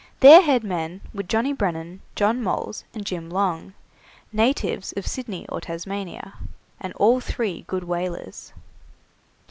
[0.21, 3.75] Their head men were Johnny Brennan, John Moles, and Jim Long,
[4.33, 6.33] natives of Sydney or Tasmania,
[6.79, 8.51] and all three good whalers.